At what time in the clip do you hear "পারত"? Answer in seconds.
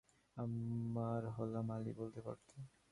2.21-2.49